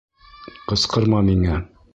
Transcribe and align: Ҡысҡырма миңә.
Ҡысҡырма 0.71 1.23
миңә. 1.31 1.63